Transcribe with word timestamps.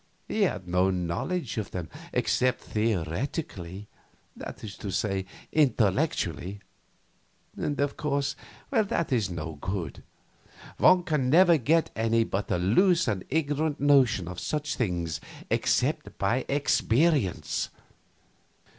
He 0.27 0.41
had 0.41 0.67
no 0.67 0.89
knowledge 0.89 1.59
of 1.59 1.69
them 1.69 1.87
except 2.11 2.61
theoretically 2.61 3.87
that 4.35 4.63
is 4.63 4.75
to 4.77 4.89
say, 4.89 5.27
intellectually. 5.51 6.59
And 7.55 7.79
of 7.79 7.97
course 7.97 8.35
that 8.71 9.11
is 9.13 9.29
no 9.29 9.59
good. 9.61 10.01
One 10.79 11.03
can 11.03 11.29
never 11.29 11.59
get 11.59 11.91
any 11.95 12.23
but 12.23 12.49
a 12.49 12.57
loose 12.57 13.07
and 13.07 13.23
ignorant 13.29 13.79
notion 13.79 14.27
of 14.27 14.39
such 14.39 14.75
things 14.75 15.21
except 15.51 16.17
by 16.17 16.45
experience. 16.47 17.69